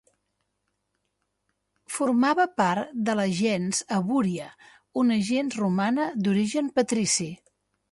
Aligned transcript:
Formava 1.97 2.47
part 2.61 2.95
de 3.11 3.15
la 3.21 3.27
gens 3.41 3.83
Abúria, 3.99 4.49
una 5.05 5.21
gens 5.31 5.61
romana 5.63 6.11
d'origen 6.25 6.75
patrici. 6.81 7.33